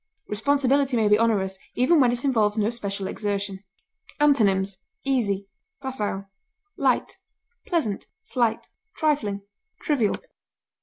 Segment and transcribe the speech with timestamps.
[0.27, 3.63] Responsibility may be onerous even when it involves no special exertion.
[4.19, 5.47] Antonyms: easy,
[5.79, 6.25] facile,
[6.75, 7.19] light,
[7.67, 9.43] pleasant, slight, trifling,
[9.79, 10.15] trivial.